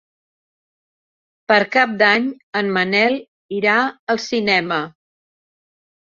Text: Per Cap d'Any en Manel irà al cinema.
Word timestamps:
Per 1.53 1.57
Cap 1.75 1.93
d'Any 1.99 2.25
en 2.63 2.73
Manel 2.79 3.19
irà 3.59 3.77
al 4.15 4.23
cinema. 4.27 4.81